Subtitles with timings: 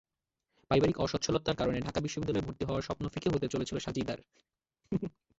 [0.71, 4.19] পারিবারিক অসচ্ছলতার কারণে ঢাকা বিশ্ববিদ্যালয়ে ভর্তি হওয়ার স্বপ্ন ফিকে হতে চলেছিল সাজিদার।